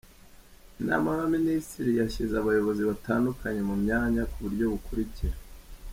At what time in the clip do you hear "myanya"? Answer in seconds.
3.83-4.21